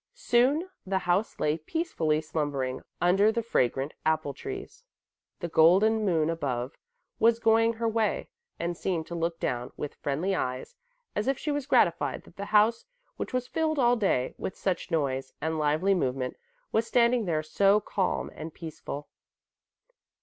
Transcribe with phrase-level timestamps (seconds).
[0.15, 4.83] Soon the house lay peacefully slumbering under the fragrant apple trees.
[5.41, 6.75] The golden moon above
[7.19, 8.27] was going her way
[8.57, 10.73] and seemed to look down with friendly eyes,
[11.15, 12.83] as if she was gratified that the house,
[13.17, 16.35] which was filled all day with such noise and lively movement,
[16.71, 19.07] was standing there so calm and peaceful.